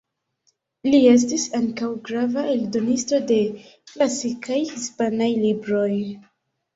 Li 0.91 0.99
estis 1.09 1.43
ankaŭ 1.57 1.89
grava 2.07 2.45
eldonisto 2.53 3.19
de 3.33 3.37
klasikaj 3.91 4.57
hispanaj 4.71 5.29
libroj. 5.43 5.91